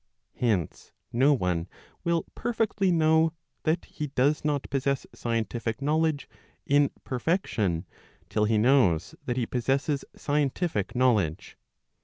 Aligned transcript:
Hence 0.37 0.93
no 1.13 1.31
one 1.31 1.67
will 2.03 2.25
perfectly 2.33 2.91
know 2.91 3.33
that 3.65 3.85
he 3.85 4.07
does 4.07 4.43
not 4.43 4.67
possess 4.71 5.05
scientific 5.13 5.79
knowledge 5.79 6.27
[in 6.65 6.89
perfection], 7.03 7.85
till 8.27 8.45
he 8.45 8.57
knows 8.57 9.13
that 9.27 9.37
he 9.37 9.45
possesses 9.45 10.03
scientific 10.15 10.95
knowledge. 10.95 11.55